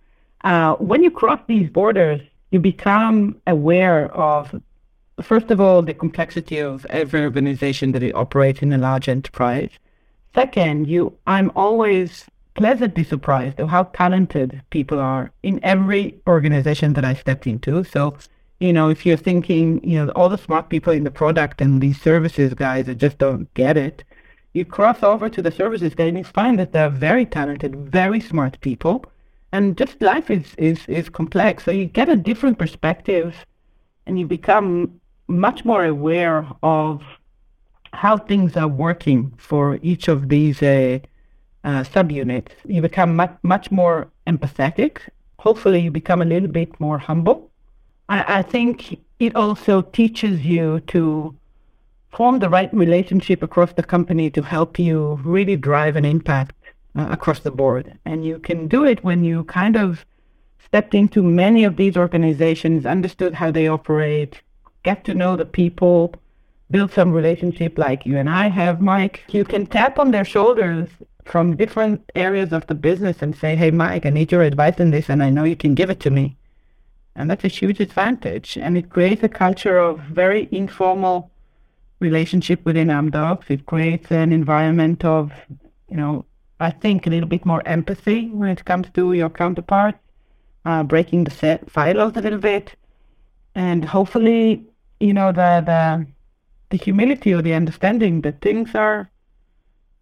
Uh, 0.43 0.75
when 0.77 1.03
you 1.03 1.11
cross 1.11 1.41
these 1.47 1.69
borders, 1.69 2.23
you 2.51 2.61
become 2.61 3.37
aware 3.47 4.11
of, 4.17 4.55
first 5.21 5.51
of 5.51 5.61
all, 5.61 5.83
the 5.83 5.93
complexity 5.93 6.61
of 6.61 6.87
every 6.87 7.25
organization 7.25 7.93
that 7.93 8.15
operates 8.15 8.63
in 8.63 8.73
a 8.73 8.79
large 8.79 9.07
enterprise. 9.07 9.71
Second, 10.35 10.87
you, 10.87 11.17
I'm 11.27 11.51
always 11.57 12.27
pleasantly 12.55 13.05
surprised 13.05 13.61
of 13.61 13.69
how 13.69 13.85
talented 13.85 14.61
people 14.71 14.99
are 14.99 15.31
in 15.43 15.61
every 15.63 16.21
organization 16.27 16.93
that 16.95 17.05
I 17.05 17.15
stepped 17.15 17.47
into. 17.47 17.85
So, 17.85 18.17
you 18.59 18.73
know, 18.73 18.89
if 18.89 19.07
you're 19.07 19.17
thinking, 19.17 19.83
you 19.89 20.05
know, 20.05 20.13
all 20.13 20.29
the 20.29 20.39
smart 20.39 20.69
people 20.69 20.93
in 20.93 21.05
the 21.05 21.11
product 21.11 21.61
and 21.61 21.81
these 21.81 22.01
services 22.01 22.55
guys 22.55 22.87
that 22.87 22.97
just 22.97 23.19
don't 23.19 23.53
get 23.55 23.77
it, 23.77 24.03
you 24.55 24.65
cross 24.65 25.03
over 25.03 25.29
to 25.29 25.41
the 25.41 25.53
services 25.53 25.95
guys 25.95 26.09
and 26.09 26.19
you 26.19 26.25
find 26.25 26.59
that 26.59 26.73
they're 26.73 26.91
very 26.91 27.25
talented, 27.25 27.77
very 27.77 28.21
smart 28.21 28.61
people. 28.61 29.05
And 29.53 29.79
just 29.79 30.03
life 30.03 30.31
is, 30.31 30.55
is, 30.59 30.85
is 30.89 31.09
complex. 31.09 31.65
So 31.65 31.71
you 31.71 31.87
get 31.87 32.09
a 32.09 32.17
different 32.17 32.59
perspective 32.59 33.47
and 34.07 34.19
you 34.19 34.27
become 34.27 35.01
much 35.29 35.65
more 35.65 35.85
aware 35.85 36.47
of 36.63 37.03
how 37.99 38.17
things 38.17 38.57
are 38.57 38.69
working 38.69 39.33
for 39.39 39.79
each 39.83 40.07
of 40.07 40.29
these 40.29 40.63
uh, 40.63 41.01
uh, 41.65 41.83
subunits, 41.83 42.53
you 42.65 42.81
become 42.81 43.17
much, 43.17 43.37
much 43.43 43.73
more 43.73 44.09
empathetic. 44.25 44.99
Hopefully, 45.41 45.81
you 45.81 45.91
become 45.91 46.23
a 46.23 46.31
little 46.35 46.49
bit 46.49 46.79
more 46.79 46.99
humble. 46.99 47.51
I, 48.09 48.39
I 48.39 48.43
think 48.43 49.01
it 49.19 49.35
also 49.35 49.83
teaches 49.83 50.47
you 50.47 50.79
to 50.95 51.35
form 52.11 52.39
the 52.39 52.49
right 52.49 52.73
relationship 52.73 53.43
across 53.43 53.73
the 53.73 53.83
company 53.83 54.31
to 54.31 54.43
help 54.43 54.79
you 54.79 55.21
really 55.25 55.57
drive 55.57 55.97
an 55.97 56.05
impact 56.05 56.55
uh, 56.97 57.09
across 57.11 57.41
the 57.41 57.51
board. 57.51 57.99
And 58.05 58.25
you 58.25 58.39
can 58.39 58.69
do 58.69 58.85
it 58.85 59.03
when 59.03 59.25
you 59.25 59.43
kind 59.45 59.77
of 59.77 60.07
stepped 60.65 60.95
into 60.95 61.21
many 61.23 61.65
of 61.65 61.77
these 61.77 61.97
organizations, 61.97 62.87
understood 62.87 63.35
how 63.35 63.51
they 63.51 63.67
operate, 63.67 64.41
get 64.85 65.05
to 65.05 65.15
know 65.15 65.35
the 65.35 65.45
people, 65.45 66.15
build 66.71 66.93
some 66.93 67.13
relationship 67.13 67.79
like 67.79 68.05
you 68.05 68.19
and 68.19 68.29
I 68.29 68.49
have, 68.49 68.81
Mike. 68.81 69.25
You 69.29 69.45
can 69.45 69.67
tap 69.67 69.99
on 69.99 70.11
their 70.11 70.25
shoulders 70.25 70.89
from 71.25 71.57
different 71.57 72.11
areas 72.15 72.53
of 72.53 72.67
the 72.67 72.75
business 72.75 73.23
and 73.23 73.37
say, 73.37 73.55
hey, 73.57 73.71
Mike, 73.71 74.07
I 74.07 74.11
need 74.11 74.33
your 74.33 74.43
advice 74.43 74.81
on 74.81 74.91
this, 74.91 75.09
and 75.09 75.23
I 75.23 75.31
know 75.31 75.45
you 75.45 75.57
can 75.57 75.75
give 75.75 75.91
it 75.91 76.01
to 76.01 76.11
me. 76.11 76.37
And 77.15 77.31
that's 77.31 77.45
a 77.45 77.49
huge 77.49 77.81
advantage. 77.81 78.57
And 78.57 78.79
it 78.79 78.91
creates 78.91 79.23
a 79.23 79.29
culture 79.29 79.79
of 79.79 80.01
very 80.01 80.49
informal 80.53 81.31
relationship 82.01 82.65
within 82.65 82.89
Amdocs. 82.89 83.51
It 83.51 83.67
creates 83.67 84.11
an 84.11 84.33
environment 84.33 85.05
of, 85.05 85.33
you 85.91 85.97
know, 85.97 86.25
I 86.61 86.71
think 86.71 87.07
a 87.07 87.11
little 87.11 87.29
bit 87.29 87.45
more 87.45 87.63
empathy 87.67 88.29
when 88.29 88.51
it 88.51 88.65
comes 88.65 88.89
to 88.95 89.13
your 89.13 89.31
counterparts, 89.31 89.99
uh, 90.65 90.83
breaking 90.83 91.25
the 91.25 91.31
silos 91.73 92.17
a 92.17 92.21
little 92.21 92.39
bit, 92.39 92.75
and 93.55 93.85
hopefully, 93.85 94.65
you 95.01 95.13
know, 95.13 95.31
the 95.33 95.63
the 95.65 96.07
the 96.71 96.77
humility 96.77 97.33
or 97.33 97.43
the 97.43 97.55
understanding 97.55 98.23
that 98.23 98.41
things 98.41 98.75
are 98.75 99.11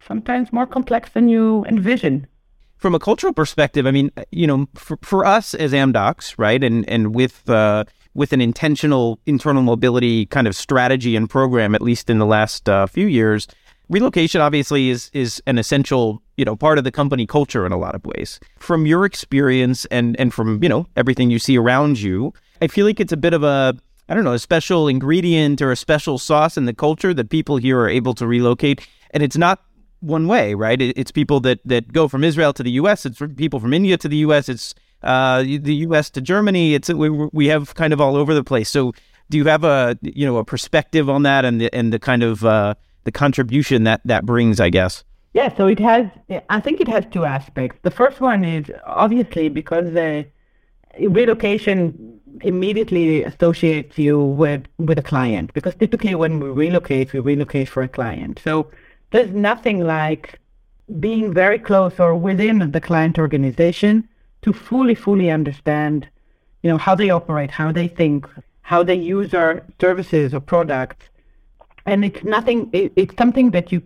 sometimes 0.05 0.53
more 0.53 0.65
complex 0.65 1.09
than 1.11 1.29
you 1.29 1.65
envision. 1.65 2.27
From 2.77 2.93
a 2.93 2.99
cultural 2.99 3.33
perspective, 3.33 3.87
I 3.87 3.91
mean, 3.91 4.11
you 4.31 4.45
know, 4.45 4.67
for, 4.75 4.97
for 5.01 5.25
us 5.25 5.53
as 5.55 5.73
Amdocs, 5.73 6.35
right, 6.37 6.63
and 6.63 6.87
and 6.87 7.15
with 7.15 7.49
uh, 7.49 7.85
with 8.13 8.33
an 8.33 8.41
intentional 8.41 9.19
internal 9.25 9.63
mobility 9.63 10.27
kind 10.27 10.47
of 10.47 10.55
strategy 10.55 11.15
and 11.15 11.29
program, 11.29 11.73
at 11.73 11.81
least 11.81 12.09
in 12.09 12.19
the 12.19 12.25
last 12.25 12.69
uh, 12.69 12.85
few 12.85 13.07
years, 13.07 13.47
relocation 13.89 14.41
obviously 14.41 14.89
is 14.89 15.09
is 15.13 15.41
an 15.47 15.57
essential 15.57 16.21
you 16.35 16.45
know 16.45 16.55
part 16.55 16.77
of 16.77 16.83
the 16.83 16.91
company 16.91 17.25
culture 17.25 17.65
in 17.65 17.71
a 17.71 17.77
lot 17.77 17.95
of 17.95 18.05
ways. 18.05 18.39
From 18.59 18.85
your 18.85 19.05
experience 19.05 19.85
and 19.85 20.15
and 20.19 20.31
from 20.31 20.61
you 20.61 20.69
know 20.69 20.85
everything 20.95 21.31
you 21.31 21.39
see 21.39 21.57
around 21.57 21.99
you, 21.99 22.31
I 22.61 22.67
feel 22.67 22.85
like 22.85 22.99
it's 22.99 23.13
a 23.13 23.17
bit 23.17 23.33
of 23.33 23.43
a 23.43 23.75
I 24.09 24.13
don't 24.13 24.23
know 24.23 24.33
a 24.33 24.39
special 24.39 24.87
ingredient 24.87 25.61
or 25.61 25.71
a 25.71 25.75
special 25.75 26.17
sauce 26.17 26.57
in 26.57 26.65
the 26.65 26.73
culture 26.73 27.13
that 27.13 27.29
people 27.29 27.57
here 27.57 27.79
are 27.79 27.89
able 27.89 28.13
to 28.15 28.27
relocate, 28.27 28.87
and 29.11 29.21
it's 29.21 29.37
not 29.37 29.61
one 29.99 30.27
way, 30.27 30.53
right? 30.53 30.81
It's 30.81 31.11
people 31.11 31.39
that 31.41 31.59
that 31.65 31.91
go 31.91 32.07
from 32.07 32.23
Israel 32.23 32.53
to 32.53 32.63
the 32.63 32.71
U.S. 32.71 33.05
It's 33.05 33.21
people 33.35 33.59
from 33.59 33.73
India 33.73 33.97
to 33.97 34.07
the 34.07 34.17
U.S. 34.17 34.47
It's 34.49 34.75
uh, 35.03 35.43
the 35.43 35.75
U.S. 35.87 36.09
to 36.11 36.21
Germany. 36.21 36.73
It's 36.73 36.89
we, 36.89 37.09
we 37.09 37.47
have 37.47 37.75
kind 37.75 37.93
of 37.93 38.01
all 38.01 38.15
over 38.15 38.33
the 38.33 38.43
place. 38.43 38.69
So, 38.69 38.93
do 39.29 39.37
you 39.37 39.45
have 39.45 39.63
a 39.63 39.97
you 40.01 40.25
know 40.25 40.37
a 40.37 40.45
perspective 40.45 41.09
on 41.09 41.23
that 41.23 41.45
and 41.45 41.59
the 41.59 41.73
and 41.73 41.91
the 41.91 41.99
kind 41.99 42.23
of 42.23 42.45
uh, 42.45 42.75
the 43.03 43.11
contribution 43.11 43.83
that 43.83 44.01
that 44.05 44.25
brings? 44.25 44.59
I 44.59 44.69
guess. 44.69 45.03
Yeah. 45.33 45.55
So 45.55 45.67
it 45.67 45.79
has. 45.79 46.07
I 46.49 46.59
think 46.59 46.79
it 46.79 46.87
has 46.87 47.05
two 47.11 47.25
aspects. 47.25 47.79
The 47.81 47.91
first 47.91 48.21
one 48.21 48.45
is 48.45 48.71
obviously 48.85 49.49
because 49.49 49.93
the 49.93 50.25
relocation 50.99 52.19
immediately 52.41 53.23
associates 53.23 53.97
you 53.97 54.19
with 54.19 54.63
with 54.77 54.97
a 54.97 55.03
client 55.03 55.53
because 55.53 55.75
typically 55.75 56.15
when 56.15 56.39
we 56.39 56.49
relocate, 56.49 57.13
we 57.13 57.19
relocate 57.19 57.69
for 57.69 57.83
a 57.83 57.87
client. 57.87 58.39
So 58.43 58.69
there's 59.11 59.31
nothing 59.31 59.85
like 59.85 60.39
being 60.99 61.33
very 61.33 61.59
close 61.59 61.99
or 61.99 62.15
within 62.15 62.71
the 62.71 62.81
client 62.81 63.19
organization 63.19 64.07
to 64.41 64.53
fully, 64.53 64.95
fully 64.95 65.29
understand, 65.29 66.07
you 66.63 66.69
know, 66.69 66.77
how 66.77 66.95
they 66.95 67.09
operate, 67.09 67.51
how 67.51 67.71
they 67.71 67.87
think, 67.87 68.27
how 68.61 68.83
they 68.83 68.95
use 68.95 69.33
our 69.33 69.63
services 69.79 70.33
or 70.33 70.39
products. 70.39 71.05
And 71.85 72.03
it's 72.05 72.23
nothing. 72.23 72.69
It, 72.73 72.93
it's 72.95 73.15
something 73.17 73.51
that 73.51 73.71
you 73.71 73.81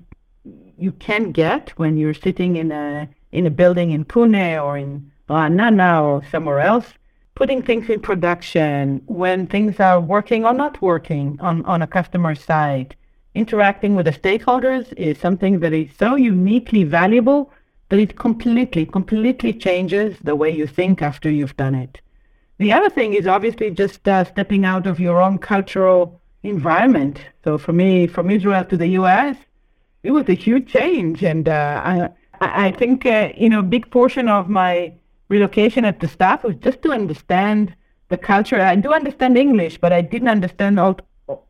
you 0.78 0.92
can 0.94 1.32
get 1.32 1.70
when 1.78 1.98
you're 1.98 2.16
sitting 2.16 2.56
in 2.56 2.72
a 2.72 3.08
in 3.32 3.46
a 3.46 3.52
building 3.52 3.92
in 3.92 4.06
Pune 4.06 4.64
or 4.64 4.78
in 4.78 5.12
Ra'anana 5.30 6.04
or 6.04 6.24
somewhere 6.30 6.60
else, 6.60 6.94
putting 7.36 7.62
things 7.62 7.90
in 7.90 8.00
production 8.00 9.02
when 9.06 9.48
things 9.48 9.80
are 9.80 10.00
working 10.00 10.46
or 10.46 10.54
not 10.54 10.82
working 10.82 11.38
on, 11.42 11.66
on 11.66 11.82
a 11.82 11.88
customer 11.88 12.36
side 12.36 12.96
interacting 13.34 13.96
with 13.96 14.06
the 14.06 14.12
stakeholders 14.12 14.92
is 14.98 15.18
something 15.18 15.60
that 15.60 15.74
is 15.74 15.90
so 15.98 16.16
uniquely 16.16 16.84
valuable 16.84 17.52
that 17.90 18.00
it 18.00 18.18
completely, 18.18 18.86
completely 18.86 19.54
changes 19.54 20.18
the 20.24 20.36
way 20.36 20.50
you 20.50 20.68
think 20.68 21.02
after 21.02 21.30
you've 21.30 21.58
done 21.58 21.76
it. 21.76 22.02
The 22.58 22.72
other 22.72 22.90
thing 22.90 23.14
is 23.14 23.28
obviously 23.28 23.72
just 23.72 24.08
uh, 24.08 24.24
stepping 24.24 24.66
out 24.66 24.86
of 24.86 25.00
your 25.00 25.22
own 25.22 25.40
cultural 25.40 26.22
environment. 26.44 27.20
So 27.44 27.58
for 27.58 27.74
me, 27.74 28.08
from 28.08 28.30
Israel 28.30 28.66
to 28.66 28.78
the 28.78 28.88
U.S., 28.88 29.38
it 30.04 30.12
was 30.12 30.28
a 30.30 30.34
huge 30.34 30.68
change, 30.72 31.24
and 31.24 31.48
uh, 31.48 31.82
I, 31.84 32.10
I 32.68 32.72
think 32.72 33.06
uh, 33.06 33.30
you 33.38 33.50
know, 33.50 33.60
a 33.60 33.64
big 33.64 33.92
portion 33.92 34.28
of 34.28 34.50
my 34.50 34.94
relocation 35.32 35.86
at 35.86 36.00
the 36.02 36.08
staff 36.08 36.44
was 36.44 36.56
just 36.58 36.82
to 36.84 36.92
understand 36.92 37.74
the 38.10 38.18
culture. 38.18 38.60
I 38.60 38.76
do 38.76 38.94
understand 38.94 39.38
English, 39.38 39.78
but 39.80 39.92
I 39.94 40.02
didn't 40.02 40.28
understand 40.28 40.80
all 40.80 41.00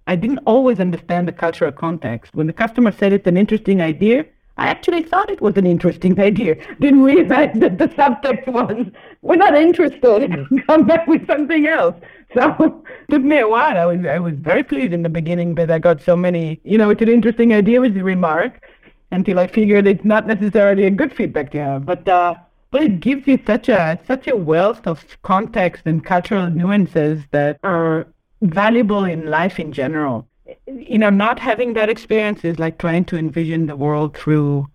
I 0.05 0.15
didn't 0.15 0.43
always 0.45 0.79
understand 0.79 1.27
the 1.27 1.31
cultural 1.31 1.71
context. 1.71 2.35
When 2.35 2.45
the 2.45 2.53
customer 2.63 2.91
said 2.91 3.13
it's 3.13 3.27
an 3.27 3.37
interesting 3.43 3.81
idea, 3.81 4.25
I 4.57 4.67
actually 4.67 5.01
thought 5.01 5.31
it 5.31 5.41
was 5.41 5.57
an 5.57 5.65
interesting 5.65 6.19
idea. 6.29 6.55
Didn't 6.79 7.01
realize 7.01 7.53
that 7.55 7.79
the 7.79 7.87
subtext 7.87 8.47
was, 8.47 8.85
we're 9.23 9.43
not 9.45 9.55
interested. 9.55 10.31
Come 10.67 10.85
back 10.85 11.07
with 11.07 11.25
something 11.25 11.65
else. 11.65 11.95
So 12.35 12.43
it 12.59 12.73
took 13.11 13.23
me 13.23 13.39
a 13.39 13.47
while. 13.47 13.75
I 13.75 13.85
was 13.85 14.05
I 14.05 14.19
was 14.19 14.35
very 14.51 14.63
pleased 14.63 14.93
in 14.93 15.01
the 15.07 15.15
beginning 15.19 15.55
that 15.55 15.71
I 15.71 15.79
got 15.79 16.01
so 16.09 16.15
many, 16.15 16.45
you 16.63 16.77
know, 16.77 16.91
it's 16.91 17.01
an 17.01 17.09
interesting 17.09 17.53
idea 17.61 17.81
was 17.81 17.93
the 17.93 18.03
remark 18.03 18.53
until 19.17 19.39
I 19.39 19.47
figured 19.47 19.87
it's 19.87 20.05
not 20.05 20.27
necessarily 20.27 20.85
a 20.85 20.91
good 21.01 21.11
feedback 21.17 21.51
to 21.51 21.59
have. 21.67 21.85
But 21.85 22.07
uh, 22.07 22.35
but 22.71 22.81
it 22.81 22.99
gives 23.01 23.27
you 23.27 23.39
such 23.45 23.69
a 23.69 23.99
such 24.07 24.27
a 24.27 24.35
wealth 24.35 24.87
of 24.87 25.05
context 25.21 25.83
and 25.85 26.03
cultural 26.03 26.49
nuances 26.49 27.23
that 27.31 27.59
are 27.63 28.07
valuable 28.41 29.03
in 29.03 29.29
life 29.29 29.59
in 29.59 29.71
general. 29.71 30.27
You 30.67 30.97
know, 30.97 31.09
not 31.09 31.39
having 31.39 31.73
that 31.73 31.89
experience 31.89 32.43
is 32.43 32.59
like 32.59 32.77
trying 32.77 33.05
to 33.05 33.17
envision 33.17 33.67
the 33.67 33.75
world 33.75 34.17
through, 34.17 34.67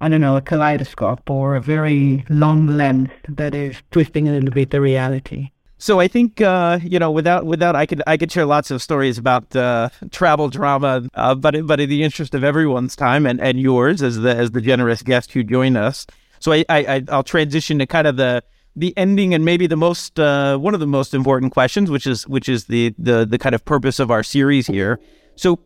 I 0.00 0.08
don't 0.08 0.20
know, 0.20 0.36
a 0.36 0.42
kaleidoscope 0.42 1.30
or 1.30 1.54
a 1.54 1.60
very 1.60 2.24
long 2.28 2.66
lens 2.66 3.10
that 3.28 3.54
is 3.54 3.76
twisting 3.90 4.28
a 4.28 4.32
little 4.32 4.50
bit 4.50 4.70
the 4.70 4.80
reality. 4.80 5.50
So 5.76 6.00
I 6.00 6.08
think 6.08 6.40
uh, 6.40 6.78
you 6.82 6.98
know, 6.98 7.10
without 7.10 7.44
without, 7.44 7.76
I 7.76 7.84
could 7.84 8.02
I 8.06 8.16
could 8.16 8.32
share 8.32 8.46
lots 8.46 8.70
of 8.70 8.80
stories 8.80 9.18
about 9.18 9.54
uh, 9.54 9.90
travel 10.10 10.48
drama, 10.48 11.06
uh, 11.14 11.34
but 11.34 11.66
but 11.66 11.78
in 11.78 11.90
the 11.90 12.02
interest 12.02 12.34
of 12.34 12.42
everyone's 12.42 12.96
time 12.96 13.26
and, 13.26 13.38
and 13.40 13.60
yours 13.60 14.02
as 14.02 14.20
the 14.20 14.34
as 14.34 14.52
the 14.52 14.62
generous 14.62 15.02
guest 15.02 15.32
who 15.32 15.42
joined 15.42 15.76
us, 15.76 16.06
so 16.44 16.52
I, 16.52 16.64
I 16.68 17.02
I'll 17.08 17.22
transition 17.22 17.78
to 17.78 17.86
kind 17.86 18.06
of 18.06 18.16
the 18.18 18.44
the 18.76 18.92
ending 18.98 19.32
and 19.32 19.46
maybe 19.46 19.66
the 19.66 19.78
most 19.78 20.20
uh, 20.20 20.58
one 20.58 20.74
of 20.74 20.80
the 20.80 20.86
most 20.86 21.14
important 21.14 21.52
questions, 21.52 21.90
which 21.90 22.06
is 22.06 22.28
which 22.28 22.50
is 22.50 22.66
the 22.66 22.94
the 22.98 23.24
the 23.24 23.38
kind 23.38 23.54
of 23.54 23.64
purpose 23.64 23.98
of 23.98 24.10
our 24.10 24.22
series 24.22 24.66
here. 24.66 25.00
So 25.36 25.58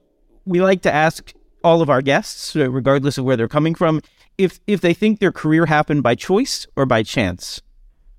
we 0.44 0.60
like 0.60 0.82
to 0.82 0.94
ask 0.94 1.32
all 1.64 1.82
of 1.82 1.90
our 1.90 2.00
guests, 2.00 2.54
uh, 2.54 2.70
regardless 2.70 3.18
of 3.18 3.24
where 3.24 3.36
they're 3.36 3.48
coming 3.48 3.74
from, 3.74 4.00
if 4.38 4.60
if 4.68 4.80
they 4.80 4.94
think 4.94 5.18
their 5.18 5.32
career 5.32 5.66
happened 5.66 6.04
by 6.04 6.14
choice 6.14 6.64
or 6.76 6.86
by 6.86 7.02
chance. 7.02 7.60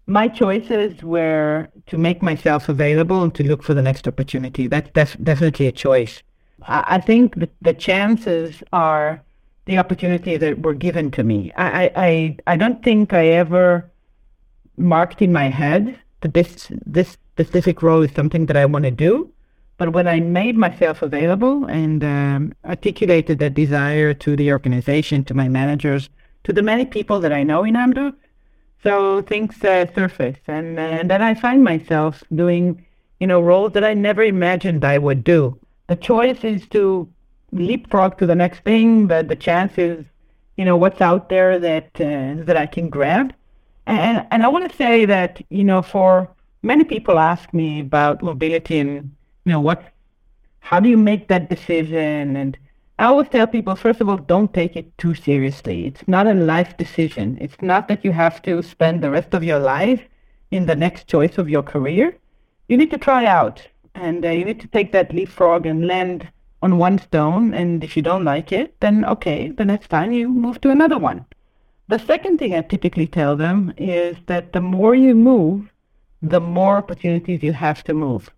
My 0.05 0.27
choices 0.27 1.01
were 1.01 1.69
to 1.87 1.97
make 1.97 2.21
myself 2.21 2.67
available 2.67 3.23
and 3.23 3.33
to 3.35 3.43
look 3.43 3.63
for 3.63 3.73
the 3.73 3.81
next 3.81 4.05
opportunity. 4.05 4.67
That's 4.67 4.89
def- 4.91 5.23
definitely 5.23 5.67
a 5.67 5.71
choice. 5.71 6.23
I, 6.63 6.83
I 6.95 6.99
think 6.99 7.35
that 7.35 7.51
the 7.61 7.73
chances 7.73 8.61
are 8.73 9.23
the 9.69 9.77
opportunity 9.77 10.35
that 10.35 10.63
were 10.63 10.73
given 10.73 11.11
to 11.11 11.23
me. 11.23 11.51
I, 11.55 11.91
I, 11.95 12.37
I 12.47 12.57
don't 12.57 12.83
think 12.83 13.13
I 13.13 13.27
ever 13.27 13.89
marked 14.77 15.21
in 15.21 15.31
my 15.31 15.49
head 15.49 15.99
that 16.21 16.33
this 16.33 16.71
this 16.85 17.17
specific 17.33 17.83
role 17.83 18.01
is 18.01 18.11
something 18.13 18.47
that 18.47 18.57
I 18.57 18.65
want 18.65 18.85
to 18.85 18.91
do. 18.91 19.31
But 19.77 19.93
when 19.93 20.07
I 20.07 20.19
made 20.19 20.57
myself 20.57 21.01
available 21.03 21.65
and 21.65 22.03
um, 22.03 22.53
articulated 22.65 23.39
that 23.39 23.53
desire 23.53 24.13
to 24.15 24.35
the 24.35 24.51
organization, 24.51 25.23
to 25.25 25.33
my 25.33 25.47
managers, 25.47 26.09
to 26.45 26.51
the 26.51 26.63
many 26.63 26.85
people 26.85 27.19
that 27.21 27.31
I 27.31 27.43
know 27.43 27.63
in 27.63 27.75
Amdocs, 27.75 28.17
so 28.83 29.21
things 29.21 29.63
uh, 29.63 29.85
surface, 29.93 30.39
and, 30.47 30.79
uh, 30.79 30.81
and 30.81 31.09
then 31.09 31.21
I 31.21 31.33
find 31.33 31.63
myself 31.63 32.23
doing, 32.33 32.85
you 33.19 33.27
know, 33.27 33.39
roles 33.39 33.73
that 33.73 33.85
I 33.85 33.93
never 33.93 34.23
imagined 34.23 34.83
I 34.83 34.97
would 34.97 35.23
do. 35.23 35.57
The 35.87 35.95
choice 35.95 36.43
is 36.43 36.67
to 36.69 37.07
leapfrog 37.51 38.17
to 38.17 38.25
the 38.25 38.35
next 38.35 38.63
thing, 38.63 39.07
but 39.07 39.27
the 39.27 39.35
chance 39.35 39.77
is, 39.77 40.05
you 40.57 40.65
know, 40.65 40.77
what's 40.77 41.01
out 41.01 41.29
there 41.29 41.59
that 41.59 41.89
uh, 41.99 42.43
that 42.45 42.57
I 42.57 42.65
can 42.65 42.89
grab. 42.89 43.33
And, 43.89 44.27
and 44.29 44.43
I 44.43 44.47
want 44.49 44.69
to 44.69 44.77
say 44.77 45.05
that, 45.05 45.41
you 45.49 45.63
know, 45.63 45.81
for 45.81 46.29
many 46.61 46.83
people 46.83 47.17
ask 47.17 47.51
me 47.53 47.79
about 47.79 48.21
mobility 48.21 48.77
and, 48.79 49.15
you 49.45 49.51
know, 49.51 49.59
what, 49.59 49.83
how 50.59 50.79
do 50.79 50.89
you 50.89 50.97
make 50.97 51.27
that 51.27 51.49
decision? 51.49 52.35
And 52.35 52.57
I 52.99 53.05
always 53.05 53.29
tell 53.29 53.47
people, 53.47 53.75
first 53.75 53.99
of 53.99 54.09
all, 54.09 54.17
don't 54.17 54.53
take 54.53 54.75
it 54.75 54.95
too 54.97 55.15
seriously. 55.15 55.87
It's 55.87 56.07
not 56.07 56.27
a 56.27 56.33
life 56.33 56.77
decision. 56.77 57.37
It's 57.41 57.59
not 57.61 57.87
that 57.87 58.05
you 58.05 58.11
have 58.11 58.41
to 58.43 58.61
spend 58.61 59.01
the 59.01 59.09
rest 59.09 59.33
of 59.33 59.43
your 59.43 59.59
life 59.59 60.01
in 60.51 60.65
the 60.65 60.75
next 60.75 61.07
choice 61.07 61.37
of 61.37 61.49
your 61.49 61.63
career. 61.63 62.15
You 62.67 62.77
need 62.77 62.91
to 62.91 62.97
try 62.97 63.25
out 63.25 63.67
and 63.95 64.23
uh, 64.23 64.29
you 64.29 64.45
need 64.45 64.59
to 64.59 64.67
take 64.67 64.91
that 64.91 65.13
leapfrog 65.13 65.65
and 65.65 65.87
land 65.87 66.27
on 66.61 66.77
one 66.77 66.99
stone. 66.99 67.53
And 67.53 67.83
if 67.83 67.95
you 67.95 68.03
don't 68.03 68.23
like 68.23 68.51
it, 68.51 68.79
then 68.79 69.05
okay, 69.05 69.49
the 69.49 69.65
next 69.65 69.89
time 69.89 70.11
you 70.11 70.29
move 70.29 70.61
to 70.61 70.69
another 70.69 70.97
one. 70.97 71.25
The 71.87 71.97
second 71.97 72.37
thing 72.37 72.53
I 72.53 72.61
typically 72.61 73.07
tell 73.07 73.35
them 73.35 73.73
is 73.77 74.17
that 74.27 74.53
the 74.53 74.61
more 74.61 74.93
you 74.93 75.15
move, 75.15 75.71
the 76.21 76.39
more 76.39 76.77
opportunities 76.77 77.41
you 77.41 77.53
have 77.53 77.83
to 77.85 77.93
move. 77.93 78.29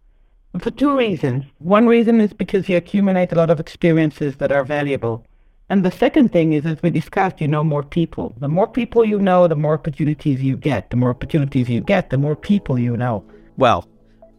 For 0.60 0.72
two 0.72 0.98
reasons. 0.98 1.46
One 1.60 1.88
reason 1.88 2.22
is 2.22 2.34
because 2.34 2.70
you 2.70 2.78
accumulate 2.78 3.32
a 3.32 3.36
lot 3.36 3.50
of 3.50 3.60
experiences 3.60 4.36
that 4.38 4.52
are 4.52 4.64
valuable. 4.64 5.26
And 5.70 5.86
the 5.86 5.92
second 5.92 6.34
thing 6.34 6.52
is, 6.52 6.66
as 6.66 6.82
we 6.84 6.90
discussed, 6.90 7.40
you 7.40 7.48
know 7.48 7.64
more 7.64 7.84
people. 7.84 8.36
The 8.40 8.50
more 8.50 8.68
people 8.68 9.06
you 9.06 9.20
know, 9.20 9.48
the 9.48 9.56
more 9.56 9.76
opportunities 9.76 10.42
you 10.42 10.58
get. 10.58 10.90
The 10.90 10.98
more 10.98 11.12
opportunities 11.12 11.70
you 11.70 11.80
get, 11.80 12.10
the 12.10 12.18
more 12.18 12.36
people 12.36 12.78
you 12.78 12.98
know. 12.98 13.24
Well, 13.56 13.88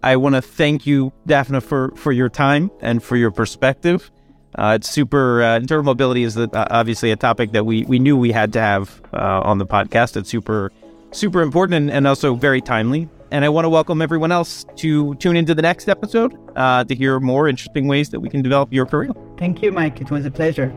I 0.03 0.17
want 0.17 0.35
to 0.35 0.43
thank 0.43 0.87
you, 0.87 1.13
Daphna, 1.29 1.63
for, 1.63 1.93
for 1.97 2.13
your 2.13 2.29
time 2.29 2.71
and 2.81 3.03
for 3.03 3.17
your 3.17 3.31
perspective. 3.31 4.11
Uh, 4.55 4.77
it's 4.79 4.91
super. 4.91 5.43
Uh, 5.43 5.57
internal 5.57 5.85
mobility 5.85 6.25
is 6.25 6.35
the, 6.35 6.51
uh, 6.53 6.67
obviously 6.71 7.11
a 7.11 7.17
topic 7.17 7.53
that 7.53 7.65
we 7.65 7.85
we 7.85 7.99
knew 7.99 8.19
we 8.19 8.33
had 8.33 8.53
to 8.53 8.61
have 8.61 9.01
uh, 9.15 9.41
on 9.41 9.57
the 9.59 9.65
podcast. 9.65 10.17
It's 10.17 10.29
super 10.29 10.71
super 11.11 11.41
important 11.41 11.75
and, 11.75 11.91
and 11.91 12.07
also 12.07 12.35
very 12.35 12.61
timely. 12.61 13.09
And 13.31 13.47
I 13.47 13.49
want 13.49 13.65
to 13.65 13.71
welcome 13.71 14.03
everyone 14.03 14.31
else 14.31 14.67
to 14.77 15.15
tune 15.15 15.37
into 15.37 15.55
the 15.55 15.63
next 15.63 15.89
episode 15.89 16.37
uh, 16.55 16.85
to 16.85 16.95
hear 16.95 17.19
more 17.19 17.49
interesting 17.49 17.89
ways 17.89 18.11
that 18.11 18.21
we 18.21 18.29
can 18.29 18.43
develop 18.43 18.71
your 18.75 18.85
career. 18.85 19.13
Thank 19.39 19.63
you, 19.63 19.73
Mike. 19.73 20.03
It 20.03 20.11
was 20.11 20.27
a 20.27 20.31
pleasure. 20.31 20.71